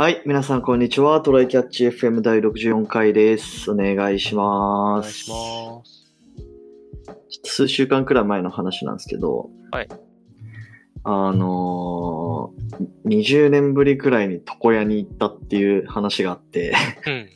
[0.00, 1.20] はい、皆さんこんにちは。
[1.20, 3.70] トライキャッチ FM 第64回です。
[3.70, 5.02] お願いしおます。
[5.02, 6.14] 願いします。
[7.28, 9.88] ちょっと数週間くらい前の話なんですけど、はい。
[11.04, 16.72] あのー、20年ぶりくらいに床屋に行ったっていう話があって、
[17.06, 17.28] うん。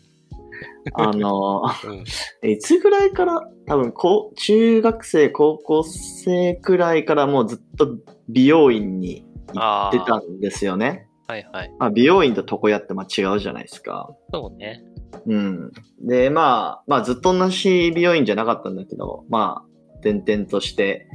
[0.96, 2.04] あのー、
[2.42, 2.50] うん。
[2.50, 7.98] いつぐらいから、多分こう、中学生、高校生くらいからもうずっと
[8.30, 10.20] 美容院に行あってたあ。
[10.20, 11.10] んですよね。
[11.26, 11.72] はいはい。
[11.78, 14.14] まあ、美容院と床屋ってまあ違うじゃないですか。
[14.32, 14.84] そうね。
[15.26, 15.72] うん。
[16.02, 21.08] で、まあ、まあずっと同じ美容院じゃなかったんだけど、まあ、転々として。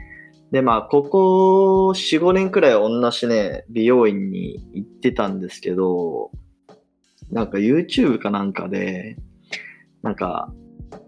[0.52, 6.32] で、まあ、ここ4、5年くらい同じね、美容院に行ってたんですけど、
[7.30, 9.18] なんか YouTube かなんかで、
[10.02, 10.52] なんか、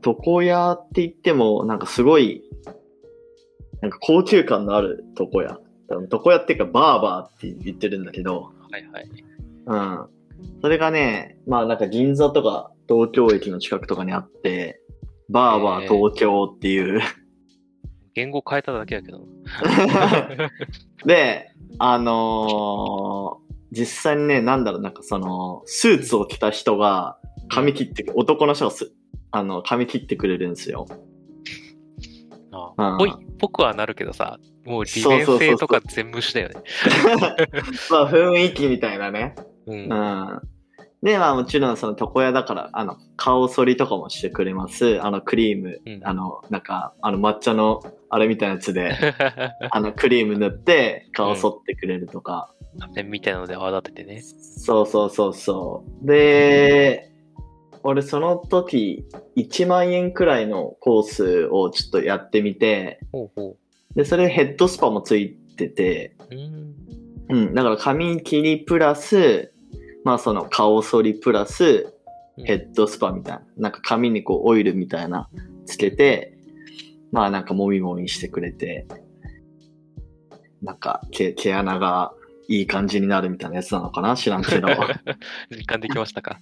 [0.06, 2.44] 床屋って言っても、なんかすごい、
[3.82, 5.60] なんか高級感のある床屋。
[6.12, 9.10] 床屋っていうかバーバーって言ってるんだけど、はいはい。
[9.66, 10.08] うん。
[10.62, 14.82] それがね、まあなんか銀座とか東京駅の近くとかにあって、
[15.30, 17.02] バーバー東京っていう。
[18.14, 19.26] 言語変えただけだけど。
[21.06, 27.18] で、あのー実際にね、なんだろう、なんかその、スーツを着た人が
[27.50, 28.92] 髪切って、男の人がす、
[29.32, 30.88] あの、髪切ってくれるんですよ。
[30.90, 36.56] うんあぽい、ぽくはなるけどさ、もう利便性とか全無視だよね。
[37.90, 39.36] まあ雰囲気みたいなね。
[39.66, 39.92] うん。
[39.92, 40.42] うん。
[41.02, 45.04] で、まあもちろんその床屋だから、あの、顔剃りとかもしてくれます。
[45.04, 48.96] あの、クリーム、うんあの、なんか、あの、抹茶の、あれみたいなやつで、
[49.72, 52.54] あの、クリーム塗って顔剃ってくれるとか。
[52.94, 54.22] ペンみたいなので泡立ててね。
[54.22, 56.08] そうそうそうそう。
[56.08, 57.11] で、
[57.84, 59.06] 俺その時、
[59.38, 63.58] 1万円くらいのコースをちょっとやってみて、ほうほ
[63.96, 66.36] で、それヘッドスパもついてて、う。
[66.36, 66.76] うん。
[67.30, 69.52] うん、だから髪切りプラス、
[70.04, 71.98] まあその顔剃りプラス、う
[72.42, 73.44] んヘッドスパみたいな。
[73.58, 75.30] なんか髪にこうオイルみたいな
[75.66, 76.38] つけて、
[77.12, 78.88] まあなんかもみもみしてくれて、
[80.64, 82.14] なんか毛毛穴が
[82.48, 84.16] いい感じになるみたいなやつなのかな？
[84.16, 84.70] 知らんけど。
[85.52, 86.40] 実感できましたか？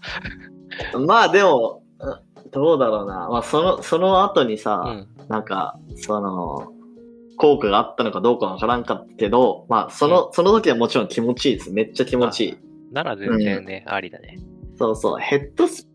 [1.06, 3.30] まあでも、うんどうだろうな。
[3.30, 5.08] まあその、その後にうさ、ん。
[5.28, 6.74] なんか、その、
[7.38, 11.72] 効果があったのかどうかわからんかったけど、まあその、その時はもちろん気持ちいいです。
[11.72, 12.58] めっちゃ気持ちいい。
[12.92, 14.40] なら全然ね、ありだね。
[14.78, 15.88] そうそう、ヘッドス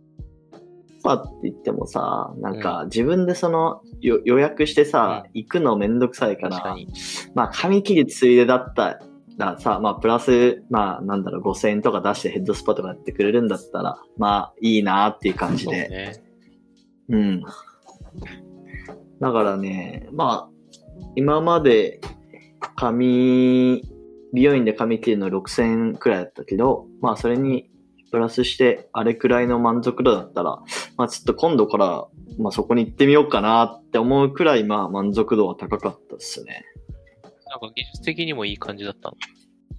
[1.02, 6.88] パって言ってもさ、なんか自分でそのよ予約してさ、行くのめんどくさいから、確かに。
[7.34, 9.00] まあ髪切りついでだった
[9.38, 15.82] らさ、まあプラス、まあなんだろう、5000円とか出してヘッドスパとかやってくれるんだったら、まあいいなっていう感じで。
[15.82, 16.24] そうね。
[17.08, 17.42] うん。
[19.20, 20.74] だからね、まあ、
[21.16, 22.00] 今まで
[22.76, 23.82] 髪、
[24.32, 27.70] 美容院で髪切るの6000円くらいだったけど、まあそれに
[28.10, 30.62] プラスしてあれくらいの満足度だったら、
[30.96, 32.06] まあちょっと今度から、
[32.38, 36.64] まあそこに行ってみようかなって思うくらい、まあ満足度は高かったですね。
[37.60, 39.16] なんか技術的にもいい感じだったの？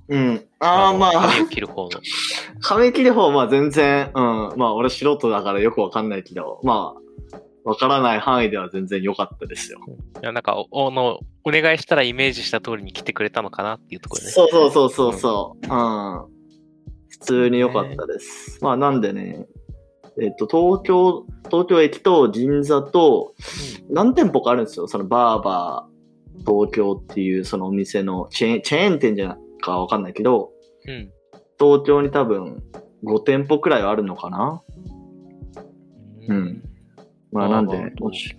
[0.08, 0.46] うん。
[0.60, 1.90] ああ、のまあ、髪を切る方の。
[2.62, 4.54] 髪切る方はまあ全然、うん。
[4.56, 9.80] まあ俺素人だからよくわかんないけど、まあ、わからない範囲では全然良かったですよ。
[10.22, 14.30] いや、なんか、お、おの、お願いしたらイメージした通りに来てくれたのかなっていうところね。
[14.30, 15.66] そうそうそうそうそう。
[15.66, 16.26] うん。
[17.10, 18.60] 普通に良かったです。
[18.64, 19.48] まあなんでね、
[20.22, 23.34] えっと、東京、東京駅と銀座と、
[23.90, 24.88] 何店舗かあるんですよ。
[24.88, 25.95] そのバーバー
[26.40, 30.52] 東京っていうそのお店のチェーン、チェーン店じゃないかわかんないけど、
[30.88, 31.12] うん。
[31.60, 32.64] 東京に多分
[33.04, 34.62] 5店舗くらいはあるのかな？
[36.28, 36.64] うん。
[37.32, 38.36] まあなんで、もし、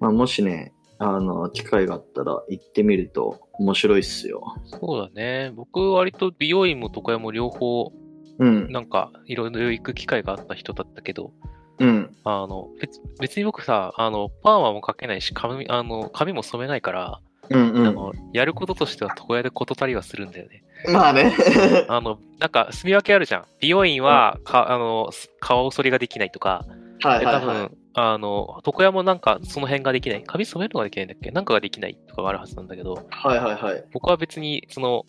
[0.00, 4.54] まあもしね、あの、機会があったら行ってみると面白いっすよ。
[4.66, 5.52] そうだね。
[5.54, 7.92] 僕、割と美容院も床屋も両方、
[8.38, 8.72] うん。
[8.72, 11.32] なんか、いろいろ行く機会があった人だったけど、
[11.78, 12.16] うん。
[12.24, 17.20] あの、別別に僕さ、あの、パーマもかけないし、髪、あの、髪も染めないから、
[17.50, 17.86] うんうん。
[17.86, 20.62] あの、やることとしては床屋で事足りはするんだよね。
[20.92, 21.34] まあね。
[21.88, 23.44] あの、なんか、住み分けあるじゃん。
[23.60, 25.10] 美容院は、か、あの、
[25.40, 26.64] 顔剃りができないとか、
[27.02, 27.44] はいはいはい。
[27.44, 30.22] 分、あの、床屋もなんか、その辺ができない。
[30.24, 31.30] 髪染めるのができないんだっけ？
[31.32, 33.84] なんかができないとかがあるはずなんだけど、はいはいはい。
[33.92, 35.04] 僕は別に、その、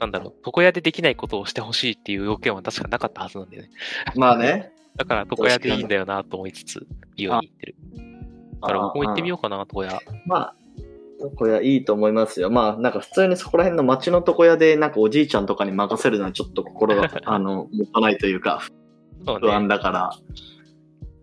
[0.00, 3.68] なんだろう、床屋でできないことをしてほしいっていう要件は確かなかったはずなんだよね。
[4.16, 4.72] まあね。
[4.96, 6.86] だから、床屋でいいんだよなと思いつつ、
[7.16, 7.74] 美容院行ってる。
[8.60, 10.00] だから僕も行ってみようかな、床屋。
[10.26, 10.56] まあ、
[11.20, 12.50] 床屋いいと思いますよ。
[12.50, 18.62] まあ、なんか普通にそこら辺の街の床屋で、なんかおじいちゃんとかに任せるのはちょっと心が、 あの、持たないというか、
[19.24, 19.68] 不安ね。
[19.68, 19.90] だか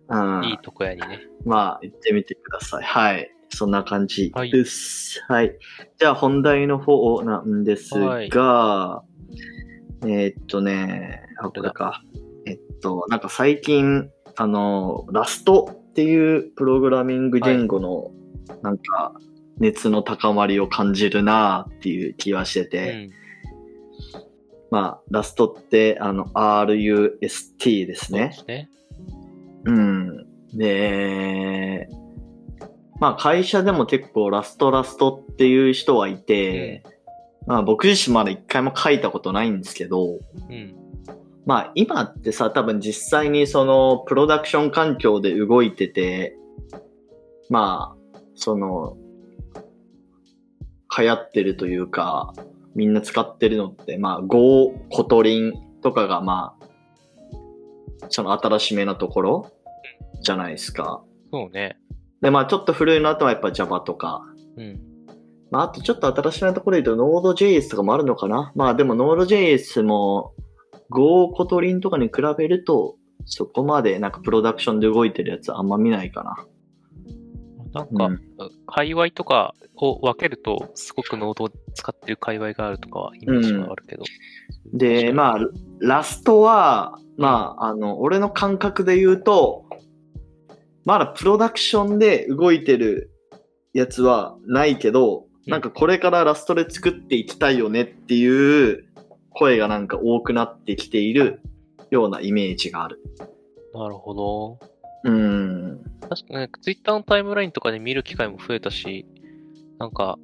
[0.08, 0.36] ら。
[0.36, 0.44] うん。
[0.44, 1.20] いい床屋にね。
[1.44, 2.84] まあ、行ってみてください。
[2.84, 3.30] はい。
[3.48, 5.22] そんな感じです。
[5.28, 5.58] はい。
[5.98, 8.30] じゃあ、本題の方なんですが、はい
[10.04, 12.02] えーっとね、あ、これか。
[12.46, 18.10] えっと、なんか最近、あの、ラストっていうプログラミング言語の、
[18.62, 19.14] なんか、
[19.58, 23.10] 熱の高まりを感じるなっていう気はしてうて、ん。
[24.70, 28.68] まあ、ラストって、あの、RUST ですねそうで。
[28.68, 28.70] すね。
[29.66, 30.26] うん。
[30.54, 31.88] で、
[33.00, 36.84] まあ会社でも結構ラストラストっていう人はいて、
[37.46, 40.76] まあ僕自身まだ一回も書いたことないんですけど、うん。
[41.44, 46.36] まあ今ってさ、多分実際にそのプロダクション環境で動いてて、
[47.50, 48.96] まあ、その、
[50.96, 52.32] 流行ってるというか、
[52.74, 55.52] みんな使ってるのって、まあ Go、 Kotlin
[55.82, 56.66] とかがまあ、
[58.08, 59.50] その新しめなところ
[60.22, 61.02] じゃないですか。
[61.32, 61.78] そうね。
[62.20, 64.22] で、まあちょっと古いの後はやっぱ Java とか、
[64.56, 64.80] うん。
[65.50, 68.52] まああとちょっと新しめなところで言うと Node.js とかもあるのかな。
[68.54, 70.32] まあでも Node.js も
[70.92, 76.46] Go コトリンとかに比べるとそこまでなんかプロダクションで動いてるやつあんま見ないかな。
[77.72, 78.20] なんか、うん
[78.66, 84.04] 界隈とかを分けると、すごく Node を使ってる界隈があるとかはイメージがあるけど。
[84.72, 85.38] で、まあ、
[85.80, 89.66] Rust は、まあ、あの、俺の感覚で言うと、
[90.84, 93.10] まだプロダクションで動いてる
[93.74, 98.84] やつはないけど、うんなんかこれからラストで作っていきたいよねっていう
[99.34, 101.40] 声がなんか多くなってきている
[101.90, 103.00] ようなイメージがある。
[103.74, 104.58] なるほど。
[105.04, 105.80] うん。
[106.08, 109.06] 確かに、ツイッターのタイムラインとかで見る機会も増えたし、
[109.78, 110.18] なんか、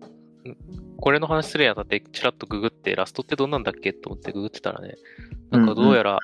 [0.47, 0.57] ん
[0.97, 4.97] これの話するにあたって、ちらっとググって、ラストってどんなんだっけと思ってググってたらね、
[5.51, 6.19] なんかどうやら、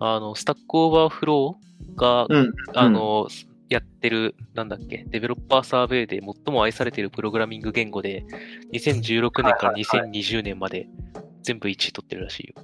[0.00, 2.52] あの、 Stack Overflow が、うん。
[2.74, 3.28] あの、
[3.68, 8.24] やってる、なんだっけ、 Developer Survey で最も愛されているプログラミング言語で、
[8.72, 10.88] 2016年からはいはい2020年まで
[11.46, 12.54] 全部1位取ってるらしいよ。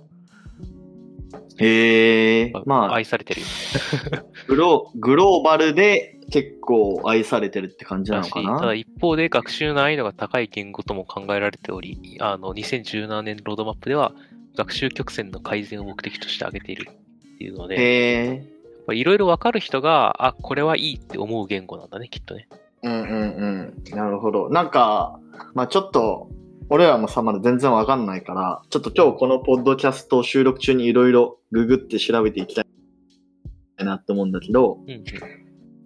[1.58, 3.46] へえ、まあ、愛されてるよ。
[4.48, 8.20] グログローバルで結構愛されてるって感じな。
[8.20, 8.58] のかな？
[8.58, 14.12] ただ一方で学習難易度が高い言語とも考えられており、あの、2017年ロードマップでは
[14.56, 18.42] 学習曲線の改善を目的として挙げているっていうので。
[18.90, 22.48] いろいろわかる人が、あ、これはいいって思う言語なんだね、きっとね。
[22.82, 23.96] うんうんうん。
[23.96, 24.50] なるほど。
[24.50, 25.20] なんか、
[25.54, 26.28] まあちょっと、
[26.72, 35.04] 俺らもさ、まだ全然わかんないから、ちょっと今日このポッドキャスト収録中にいろいろググって調べていきたいなって思うんだけど、うんうん。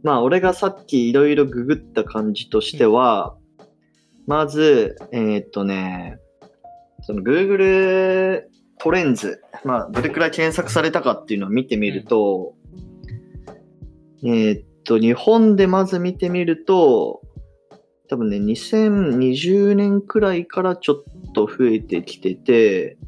[0.04, 3.36] まあ俺がさっきいろいろググった感じとしては、
[4.28, 6.18] まず、えーっとね、
[7.02, 8.44] その Google
[8.78, 12.54] トレンズ、まあどれくらい検索されたかっていうのを見てみると、
[14.22, 17.22] えーっと、日本でまず見てみると、
[18.08, 22.98] 多分ね、2020年くらいからちょっと増えてきてて、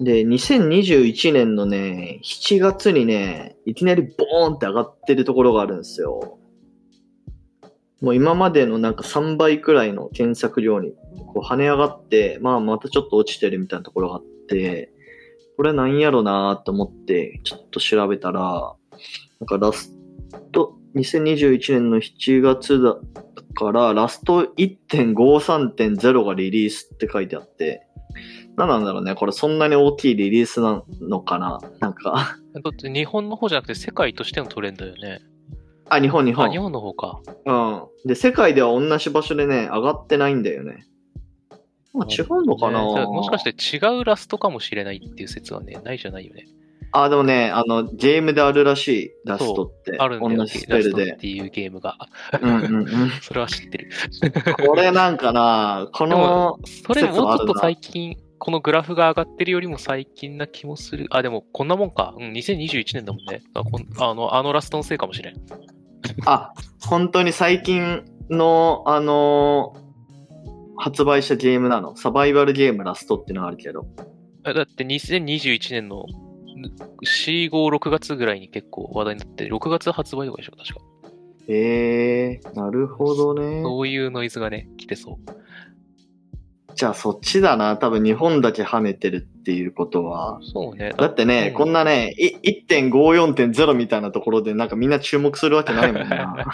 [0.00, 6.38] で、2021年のね、7月にね、いきなりボーンって上がってるところがあるんですよ。
[8.02, 10.92] もう今までのなんか3倍くらいの検索量に
[11.32, 14.92] こう跳ね上がって、まあまたちょっと落ちてるみたいなところがあって、
[15.56, 18.74] これなんやろなーと思ってちょっと調べたら、
[19.40, 19.92] なんかラス
[20.52, 22.98] ト、2021年の7月だ
[23.56, 27.86] から、ラスト1.53.0がリリースって書いてあって、
[28.56, 35.20] 何なんだろうねこれそんなに大きいリリースなのかななんか、 だって日本の方じゃなくて世界としてのトレンドよね。
[35.88, 36.58] あ、日本日本あ、日。
[36.58, 37.20] 本の方か。
[37.44, 38.08] うん。
[38.08, 40.86] で、世界では同じ場所でね、上がってないんだよね。
[41.92, 46.46] まあ、違うのかな、ねもしかして違うラストかもしれないっていう説はね、ないじゃないよね。
[46.92, 49.96] あ、でもね、あの、ゲームであるらしい、ラストって。
[49.98, 51.10] あるんだよ、同じスペルで。
[51.10, 51.96] トっていうゲームが。
[52.40, 52.86] うんうんうん。
[53.22, 53.90] それは知ってる。
[54.66, 61.06] これなんかな、こでのも、それもうちょっと最近、このグラフが上がってるよりも最近な気もする。
[61.10, 62.14] あ、でもこんなもんか。
[62.18, 63.42] うん、2021年だもんね。
[63.54, 65.34] あこんあの、あのラストのせいかもしれん。
[66.26, 69.86] あ、本当に最近の、あのー
[70.76, 71.96] 発売したゲームなの？
[71.96, 73.86] サバイバルゲームラストっていうのがあるけど。
[74.44, 76.04] あだって2021年の
[76.56, 80.80] 4、5、6月ぐらいに結構話題になって、6月発売とかでしょ、確か。
[81.48, 83.62] へえー、なるほどね。
[83.62, 85.16] そういうノイズがね、来てそう。
[86.76, 87.78] じゃあそっちだな。
[87.78, 90.40] 多分日本だけ跳ねてるっていうことは。
[90.42, 90.92] そうね。
[90.98, 92.36] だってね、うんこんなね、い
[92.68, 96.46] 1.54.0みたいなところでなんかみんな注目するわけないもんな。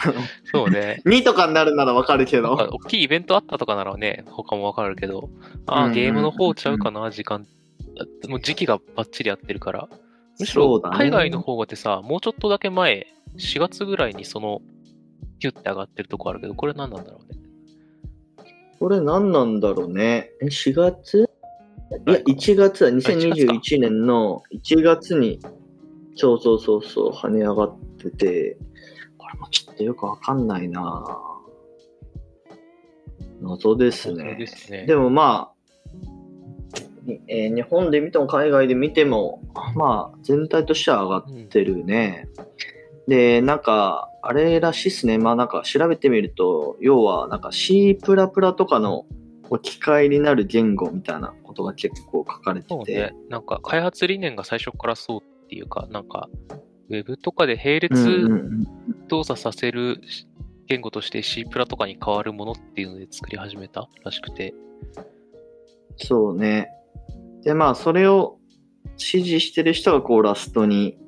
[0.53, 1.03] そうね。
[1.07, 2.53] 2とかになるならわかるけど。
[2.53, 5.29] 大きいイベントあったとかならね、他もわかるけど、
[5.67, 7.45] ああ、うんうんゲームの方ちゃうかな、時間。
[8.29, 9.89] もう時期がバッチリ合ってるから。
[10.41, 13.07] むしろ海外の方がってさ、もうちょっとだけ前、
[13.37, 14.63] 4月ぐらいにその、
[15.39, 17.39] キュッて上がってるとこあるけど、これ何なんだろうね？
[18.79, 20.31] これ何なんだろうね？
[20.41, 21.29] え、4月？
[22.07, 25.39] いや、1月だ、2021年の1月に、
[26.17, 28.57] そうそうそうそう、跳ね上がってて、
[29.19, 31.21] これもちょっとよくわかんないな
[33.43, 34.37] 謎ですね。
[34.39, 34.87] ですね。
[34.87, 35.52] でもまあ、
[37.29, 39.43] えー日本で見ても海外で見ても、
[39.75, 42.29] まあ、全体としては上がってるね。
[43.09, 45.19] で、なんか、あれらしいっすね。
[45.19, 49.07] まあなんか調べてみると、要はなんか C++ とかの
[49.51, 52.75] 置き換えになる言語みたいなことが結構書かれてて。
[52.75, 53.13] そうね。
[53.29, 56.29] なんか開発理念が最初からそうっていうか、なんか、
[56.89, 58.67] ウェブとかで並列うんうんうん
[59.09, 60.01] 動作させる
[60.69, 64.55] 言語として C プラとかに変わるものっていうので作り始めたらしくて。
[65.97, 66.71] そうね。
[67.43, 68.39] で、まあ、それを
[68.97, 70.99] 支持してる人がこうラストに、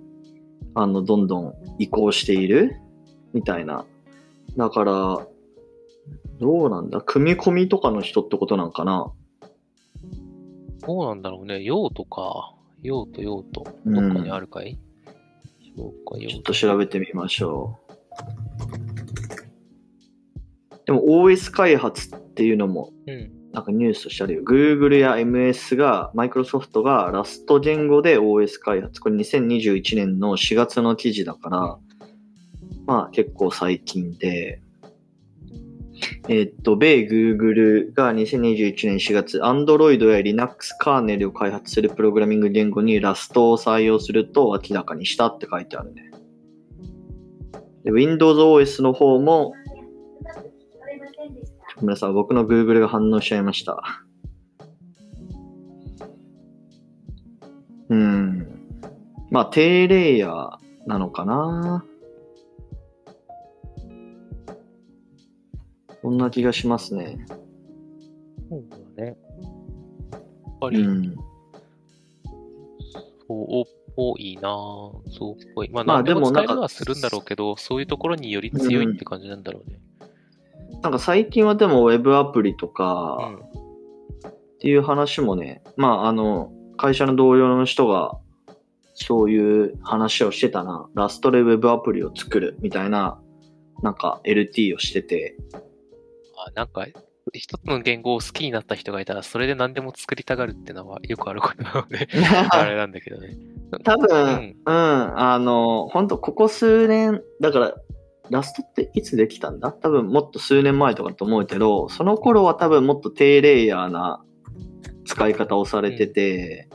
[0.75, 2.76] あの、どんどん移行している
[3.33, 3.87] みたいな。
[4.57, 5.26] だから、
[6.41, 7.00] どうなんだ？
[7.00, 9.12] 組み込みとかの人ってことなんかな？
[10.87, 11.62] どうなんだろうね。
[11.62, 14.79] 用とか、用と用と、うんどっかにあるかい、
[15.76, 17.95] 用か用ちょっと調べてみましょう。
[20.87, 23.33] でも OS 開発っていうのもうん。
[23.54, 24.42] なんかニュースとしてあるよ。
[24.42, 29.00] Google や MS が、マイクロソフトがラスト言語で OS 開発。
[29.00, 31.78] これ2021年の4月の記事だから、
[32.87, 34.61] まあ結構最近で、
[36.28, 46.11] えっと、米 Google が2021年4月、Android や Linux カーネルを開発するプログラミング言語にラストを採用すると明らかにしたって書いてあるね。
[47.84, 49.52] Windows OS の方も、
[51.76, 53.83] ごめんなさい、僕の Google が反応しちゃいました。
[57.88, 58.49] うん。
[59.31, 61.85] まあ、低レイヤーなのかな。
[66.02, 67.25] そんな気がしますね。
[68.49, 69.16] そうだね。
[70.12, 70.23] やっ
[70.61, 71.16] ぱり、うん。
[73.26, 73.64] そう、
[73.97, 75.71] 多いなぁそうっぽい。
[75.71, 79.81] まあ、まあ何でもなんかはするんだろうけど、そういうところにより強いって感じなんだろうね。
[80.85, 84.29] なんか最近はでも Web アプリとうかん。
[84.29, 88.19] っていう話もね、まああの、会社の同僚の人が
[88.93, 90.87] そういう話をしてたな。
[90.95, 93.19] ラストで Web アプリを作るみたいな、
[93.83, 95.38] なんか LT をしてて、
[96.37, 96.87] あなんか、
[97.33, 102.09] 一つの言語を好きになった人がいたら、それで何でも作りたがるってのはよくあることなので、
[102.50, 103.38] あれなんだけどね。
[103.85, 104.09] 多分、
[104.67, 107.75] ううんん、あの、本当ここ数年、だから、
[108.31, 109.73] ラストっていつできたんだ？
[109.73, 114.23] 多分もっと数年前とかだと思うけど、その頃は多分もっと低レイヤーな
[115.04, 116.69] 使い方をされてて、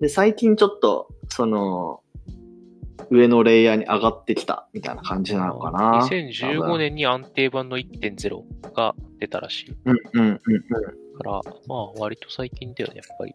[0.00, 2.02] で、最近ちょっと、その、
[3.10, 6.06] 上のレイヤーに上がってきたみたいな感じなのかな。
[6.06, 8.42] 2015年に安定版の1.0
[8.74, 9.76] が出たらしい。
[9.86, 10.40] うんうんうんうん。
[11.16, 13.34] から、まあ、割と最近だよね、やっぱり。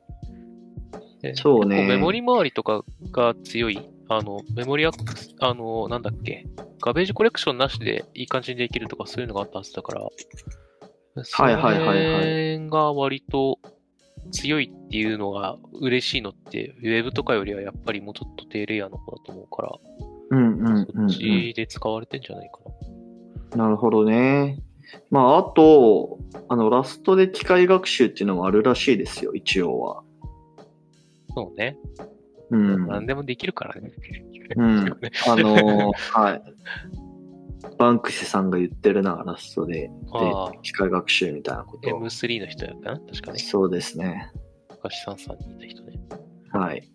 [1.21, 3.79] でそうねメモリ周りとかが強い。
[4.09, 6.45] あの、メモリアックス、あの、なんだっけ？
[6.81, 10.01] ガベージコレクションなしでいい感じにできるとかそういうのがあったはずだから。
[10.01, 13.59] はいはいはいが割と
[14.31, 19.71] 強いっていうのが嬉しいのって、ウェブとかよりはやっぱりもうちょっと低レイヤーの方だと思うから、
[20.31, 21.07] うんうんうん、そっうん。
[21.09, 22.59] ちで使われてんじゃないか
[23.55, 23.65] な。
[23.65, 24.59] なるほどね。
[25.11, 26.19] まあ、あと、
[26.49, 30.03] あの、ラストで機械学習っていうのもあるらしいですよ、一応は。
[31.35, 31.77] そうね。
[32.53, 32.87] うん。
[32.87, 33.91] 何でもできるからね。
[34.55, 34.85] うん
[35.27, 36.41] あのーはい。
[37.77, 39.73] バンクシさんが言ってるな、ラストで。
[39.73, 39.89] で
[40.61, 42.01] 機械学習みたいなことを。
[42.01, 43.39] M3 の人やったな確かね。
[43.39, 44.31] そうですね。
[44.69, 45.99] 高橋さんさんにいた人ね。
[46.51, 46.89] はい。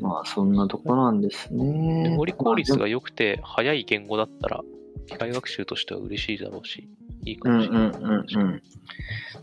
[0.00, 2.08] まあ、そんなとこなんですね。
[2.08, 4.64] メモリ効率まあが良くて速い言語だったら、
[5.06, 6.88] 機械学習としては嬉しいだろうし、
[7.26, 7.88] いいかうんもしれない。
[7.88, 8.62] うんうんうん。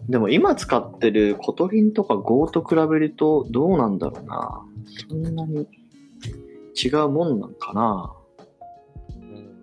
[0.10, 4.64] でも今使ってる Kotlin とか Go と比べるとどうなんだろうな。
[5.10, 5.68] そんなに
[6.76, 8.14] 違うもんなんかな。
[9.16, 9.54] うん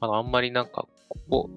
[0.00, 1.50] あのあんまりなんか、ここ、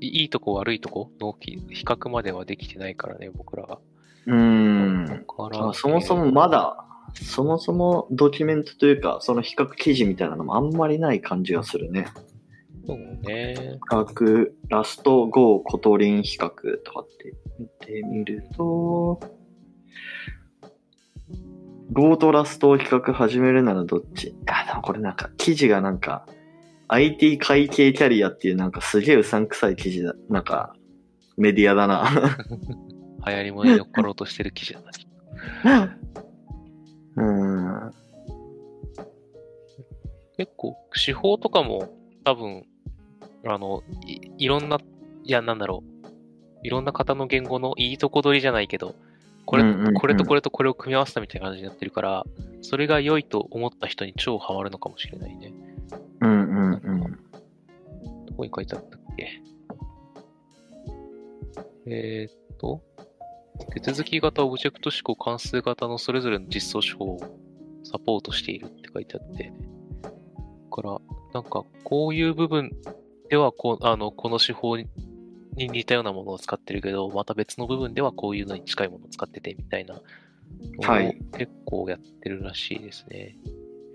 [0.00, 3.78] いいいとこ悪いとこの比較まではできてないからね、僕らが。
[4.26, 5.24] うーん。
[5.74, 12.08] そもそもまだ、そもそもドキュメントというか、その比較記事みたいなのもあんまりない感じがするね。
[12.86, 13.54] そうね。
[13.56, 16.48] 比較、ラスト GO コトリン比較
[16.84, 19.20] とかって見てみると、
[21.92, 24.28] Go とラストを比較始めるならどっち？
[24.28, 26.26] いや、でもこれなんか記事がなんか
[26.88, 30.14] IT 会計キャリアっていうなんかすげえうさんくさい記事だ。
[30.28, 30.74] なんか
[31.36, 32.08] メディアだな。
[33.26, 34.82] 流行りもに乗っかろうとしてる記事だ
[35.64, 35.98] な。
[37.16, 37.94] うーん。
[40.36, 41.88] 結構、手法とかも
[42.24, 42.66] 多分、
[43.46, 44.78] あの、いいろんな、
[45.24, 46.06] いや、なんだろう。
[46.62, 48.94] いろんな方の言語のいいとこ取りじゃないけど、
[49.44, 52.24] これ、これとこれとこれを組み合わせたみたいな感じになってるから、
[52.62, 55.52] それが良いと思った人に超ハマるのかもしれないね。
[56.20, 58.26] うんうんうん。
[58.26, 59.42] どこに書いてあったっけ？
[61.86, 62.82] えーっと、
[63.72, 67.18] 手続き型、オブジェクト指向、関数型のそれぞれの実装手法を
[67.84, 69.52] サポートしているって書いてあって、
[70.02, 70.10] だ
[70.70, 70.98] から、
[71.32, 72.72] なんか、こういう部分
[73.28, 74.86] ではこう、あの、この手法に
[75.56, 80.00] に似たようなものを使ってるけど、また別の部分ではこういうのに近いものを使っててみたいな
[80.82, 83.36] はい結構やってるらしいですね。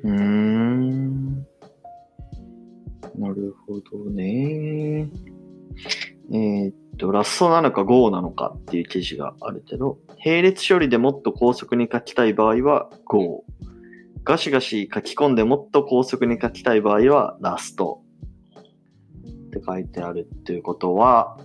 [0.03, 1.35] うーん。
[3.17, 5.07] なるほどね。
[6.31, 13.43] えーっと、ラストなのか Go なのかっていう記事があるけど、並列処理でもっと高速に書きたい場合は Go。
[14.23, 18.01] ガシガシ書き込んでもっと高速に書きたい場合はラスト。
[19.58, 21.38] って書いてあるっていうことは、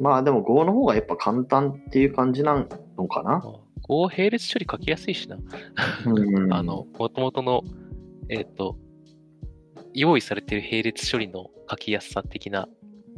[0.00, 3.30] まあでも Go の方がやっぱ簡単っていう感じなのかな。
[3.30, 5.36] まあこう並列処理書きやすいしな。
[6.06, 7.62] うん あの、もともとの、
[8.28, 8.76] えっ、と、
[9.94, 12.68] 用意されている並列処理の書きやすさ的な、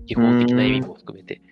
[0.07, 1.43] 基本的な意味も含めて。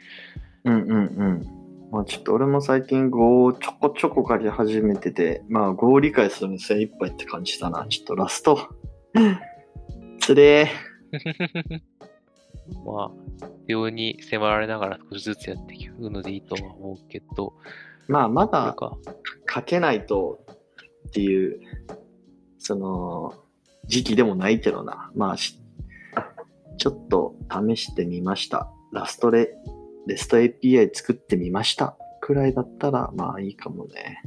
[0.65, 1.47] うんうんうん。
[1.91, 7.87] まあちょっと俺も最近 Go をちょこちょこ書き始めてて、まあ Go を理解するのに精一杯って感じだな。
[7.89, 8.71] ちょっとラスト。
[10.21, 10.90] つれー。
[12.85, 13.13] ま
[13.43, 17.55] あ、病に迫られながら少しずつやっていくのでいいとは思うけど、
[18.09, 18.77] まあまだ
[19.53, 20.45] 書けないと
[21.09, 21.61] っていう、
[22.59, 23.35] その、
[23.87, 25.11] 時期でもないけどな。
[25.15, 25.59] まあし、
[26.77, 28.71] ちょっと試してみました。
[28.93, 29.55] ラストで、
[30.07, 31.97] レスト API 作ってみました。
[32.21, 34.23] くらいだったら、まあいいかもね。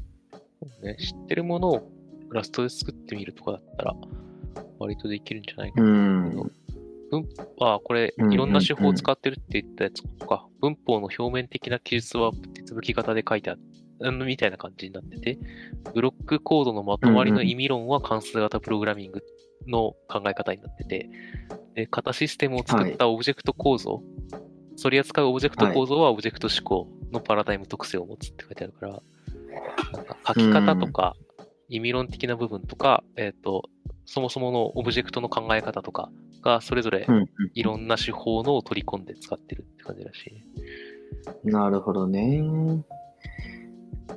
[0.81, 1.91] ね、知ってるものを
[2.31, 3.95] Rust で作ってみるとかだったら、
[4.79, 6.43] 割とできるんじゃないかうな。
[7.20, 7.27] ん。
[7.60, 10.48] あ、これ、いろんな手法を使ってるって言ったやつか。
[10.62, 13.62] 文法の表面的な記述は手続き型で書いてある。
[14.00, 15.40] うんみたいな感じになってて、
[15.94, 19.24] ブロックコードのまとまりの意味論は関数型プログラミング
[19.68, 21.09] の考え方になってて、
[21.75, 24.03] で型システムを作ったオブジェクト構造、
[24.81, 29.01] 取り扱うオブジェクト構造はオブジェクト指向のパラダイム特性を持つって書いてあるから、
[29.94, 31.16] なんか書き方とか、
[31.70, 33.70] 意味論的な部分とか、えっ、と、
[34.05, 36.09] そもそものオブジェクトの考え方とか
[36.42, 40.44] が、それぞれうんうんいろんな手法のを取り込んで使ってるって感じらしいね。
[41.44, 42.44] なるほどね。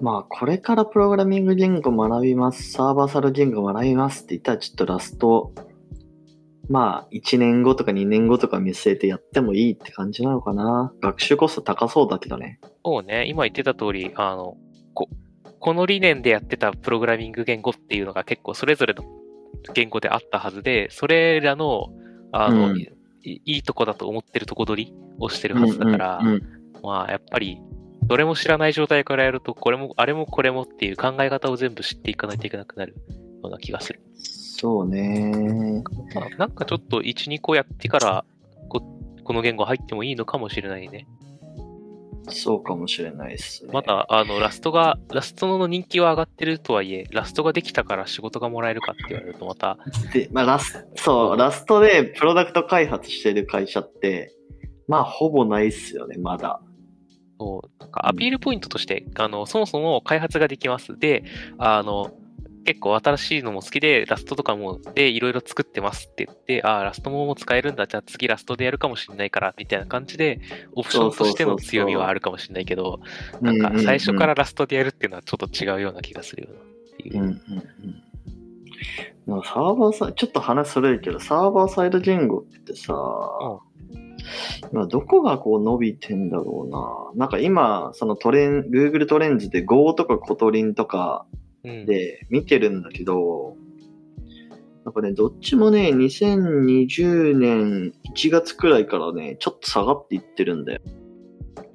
[0.00, 5.52] まあ、これからプログラミング言語学びます、サーバーサイド言語学びますって言ったら、ちょっとラスト、
[6.68, 10.92] まあ、1年後とか2年後とか見据えてやってもいいって感じなのかな。
[11.00, 12.60] 学習コスト高そうだけどね。
[12.84, 14.56] そうね、今言ってた通り、あの、
[14.92, 15.08] こ、
[15.60, 19.04] この理念でやってたプログラミング言語っていうのが結構それぞれの
[19.74, 21.88] 言語であったはずで、それらの、
[22.32, 22.78] あの、うん
[23.28, 26.42] いいいとこだと思ってるとこ取りをしてるはずだから、うんうんうん
[26.80, 27.60] まあ、やっぱり、
[28.04, 34.00] どれも知らない状態からやると、これも、あれもこれもっていう考え方を全部知っていかないといけなくなるような気がする。
[34.16, 35.82] そうね。
[36.14, 38.24] まあ、なんかちょっと1、2個やってから
[38.68, 38.80] こ、
[39.24, 41.08] この言語入ってもいいのかもしれないね。
[42.28, 43.70] そうかもしれないですね。
[43.72, 49.78] まだ、あの、ラストが、ラストの人気は上がってるとはいえ、ラストができたから仕事がもらえるかって言われるとまた、
[50.12, 54.32] で、まあ、ラス、そう、ラストでプロダクト開発してる会社って、
[54.88, 56.60] まあ、ほぼないっすよね、まだ。
[57.38, 60.98] そうなんかアピールポイントとして、あの、そもそも開発ができます。
[60.98, 61.24] で、
[61.58, 62.12] あの、
[62.66, 70.40] 結構新しいのも好きで、ラストとかもでいろいろ作ってますって言って、ああ、ラストも使えるんだ、じゃあ次ラストでやるかもしれないから、みたいな感じで、
[70.74, 73.00] オプションとしての強みはあるかもしれないけど、
[73.40, 77.18] なんか最初から Rust でやるっていうのはちょっと違うような気がするよなっていう。
[77.18, 78.02] うんうん
[79.26, 82.94] サーバーサイちょっと話それるけど、サーバーサイド言語ってさ、
[84.70, 87.24] 今どこがこう伸びてんだろうな。
[87.24, 91.40] なんか今、そのトレン、Google トレンズで Go とか Kotlin とかうん。
[91.86, 93.56] で見てるんだけど、
[94.84, 100.80] なんかね、どっちもね、2020年1月くらいからね、ちょっと下がっていってるんだよ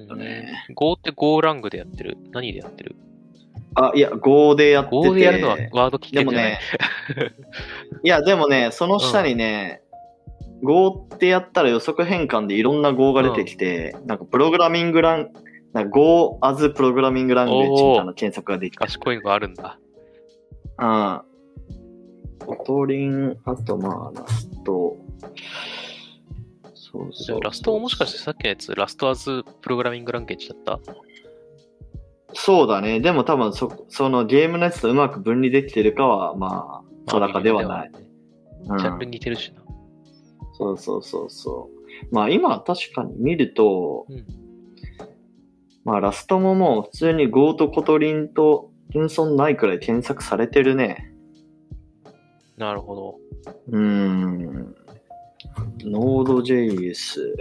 [0.10, 0.66] うんね。
[0.76, 2.18] Go って Go ラングでやってる？
[2.32, 2.96] 何でやってる？
[3.76, 4.96] あ、いや、Go でやってて。
[4.96, 6.52] ?Go でやるのはワード聞でもけんじゃない？
[6.52, 6.60] ね、
[8.04, 9.82] いや、でもね、その下にね、
[10.64, 15.34] Go ってやったら予測変換でいろんな Go が出てきて、なんかプログラミングラン、
[15.74, 18.86] なんか Go as プログラミングランゲージみたいな検索ができて。
[18.86, 19.80] 賢いのがあるんだ。
[20.82, 21.22] うん。
[22.40, 24.98] コトリン、あとまあ、ラスト。
[26.74, 30.80] そうそう Rust ももしかしてさっきのやつ、 Rust as programming language だった？
[32.34, 33.00] そうだね。
[33.00, 37.92] でも多分そ、そのゲームのやつとうまく分離できてるかは、まあ、定かではない。
[37.92, 38.00] ね。
[38.68, 39.62] うんジャンル似てるしな。
[40.54, 41.70] そうそうそうそ
[42.12, 42.14] う。
[42.14, 44.26] まあ今確かに見ると、うん
[45.84, 51.12] まあ Rust ももう普通に Go とコトリンと謙遜ないくらい検索されてるね。
[52.58, 53.20] なるほど。
[53.70, 54.76] うーん。
[55.80, 57.36] Node.js。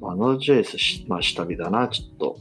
[0.00, 2.36] まあ、Node.js し、まあ、下火だな、ちょっと。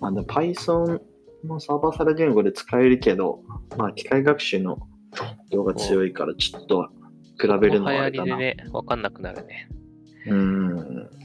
[0.00, 1.00] まあ、で Python
[1.46, 3.40] もサーバーサイド言語で使えるけど、
[3.76, 4.78] まあ、機械学習の
[5.50, 6.88] 量が強いから、ちょっと
[7.40, 8.36] 比べるのはあれだな。
[8.36, 9.68] りでね、わかんなくなるね。
[10.26, 11.23] うーん。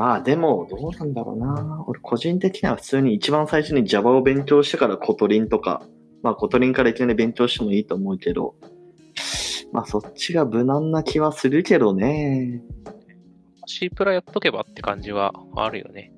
[0.00, 1.84] まあでも、どうなんだろうな。
[1.86, 5.82] 俺個人的には普通に一番最初に Java を勉強してから Kotlin とか、
[6.22, 8.54] まあ Kotlin からいきなり勉強してもいいと思うけど、
[9.72, 12.62] まあそっちが無難な気はするけどね。
[13.66, 16.14] C プラやっとけばって感じはあるよね。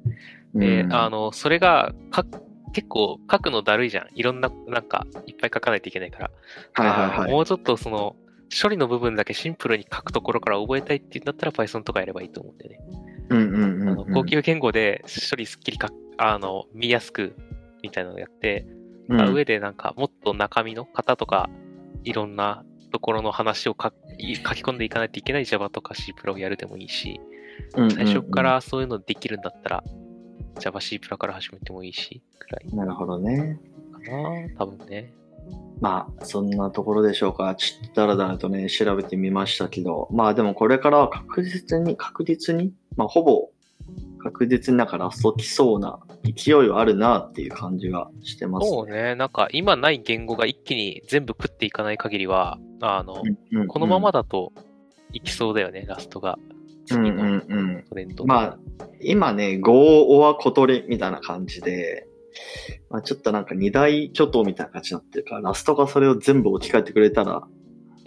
[0.54, 2.24] で、うんあの、それがか、
[2.72, 4.06] 結構書くのだるいじゃん。
[4.14, 6.30] いろんな、なんか、いっぱい書かないといけないから。
[6.74, 7.32] はいはいはい。
[7.32, 8.14] もうちょっとその、
[8.62, 12.78] 処理の部分だけシンプルに書くところから覚えたいっていうんだったら Python とかやればいいと思うんだよね。
[13.32, 17.34] うんうんうんあのうん高級言語で処理すっきりか、あの、見やすく、
[17.82, 18.66] みたいなのをやって、
[19.08, 21.50] うん上でなんかもっと中身の型とか、
[22.04, 27.20] いろんなところの話を書き込んでいかないといけない Java とか C プラをやるでもいいし、
[27.76, 29.84] うんうんうん最初からそういうのできるんだったら、
[30.58, 33.58] Java C プラから始めてもいいし、くらいなるほどね。
[33.92, 35.12] かな多分ね。
[35.80, 37.54] まあ、そんなところでしょうか。
[37.56, 43.50] ちょっとだらだらとね、調べてみましたけど、まあでもこれからは確実に、確実に、まあほぼ
[44.22, 54.52] 確実になんかラスト来そうな勢いはあるなっていう感じがしてます、そうね、なんか今ない言語が一気に全部食っていかない限りは、あの、うんうんこのままだと
[55.12, 56.38] いきそうだよね、ラストが。
[56.86, 57.84] 次のうんうんうん。
[57.88, 58.26] トレンド。
[58.26, 58.58] まあ、
[59.00, 62.06] 今ね、Go or コトリみたいな感じで、
[62.90, 67.42] まあ、ちょっとなんか二大巨頭みたいな感じになってるから、ラストがそれを全部置き換えてくれたら、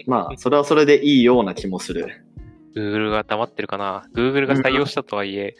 [0.07, 2.25] まあ、それはそれでいいような気もする。
[2.75, 5.55] Google が黙ってるかな ?Google が対応したとはいえ、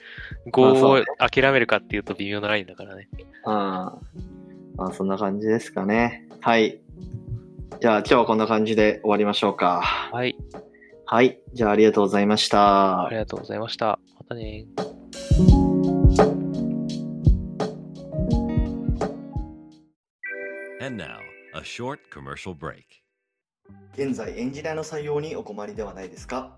[0.45, 3.07] ま Go を諦めるかっていうと微妙なラインだからね。
[3.45, 3.99] ああ、
[4.75, 6.27] まあ、そんな感じですかね。
[6.41, 6.81] はい。
[7.81, 9.81] じゃあ今日はこんな感じで終わりましょうか。
[9.81, 10.35] はい。
[11.05, 11.39] はい。
[11.53, 13.15] じゃあありがとうございましたあり。
[13.17, 13.99] がとうございました。
[14.19, 14.65] またね。
[20.81, 21.19] And now,
[21.55, 22.85] a short commercial break.
[23.97, 26.57] 現在エンジニアの採用にお困りではないですか？